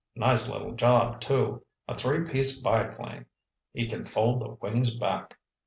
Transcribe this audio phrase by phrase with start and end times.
[0.15, 1.63] Nice little job, too.
[1.87, 5.37] A three place biplane—he can fold the wings back.